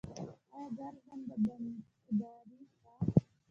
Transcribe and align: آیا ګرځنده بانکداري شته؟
آیا 0.57 0.65
ګرځنده 0.77 1.35
بانکداري 1.43 2.59
شته؟ 2.71 2.93